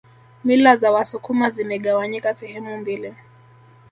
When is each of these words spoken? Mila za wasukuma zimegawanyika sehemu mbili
Mila 0.43 0.75
za 0.77 0.91
wasukuma 0.91 1.49
zimegawanyika 1.49 2.33
sehemu 2.33 2.77
mbili 2.77 3.13